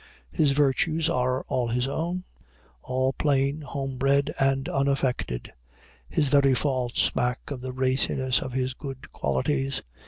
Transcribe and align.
His 0.31 0.53
virtues 0.53 1.07
are 1.09 1.43
all 1.43 1.67
his 1.67 1.87
own; 1.87 2.23
all 2.81 3.13
plain, 3.13 3.61
homebred, 3.61 4.33
and 4.39 4.67
unaffected. 4.67 5.53
His 6.09 6.27
very 6.27 6.55
faults 6.55 7.03
smack 7.03 7.51
of 7.51 7.61
the 7.61 7.71
raciness 7.71 8.41
of 8.41 8.51
his 8.53 8.73
good 8.73 9.11
qualities. 9.11 9.83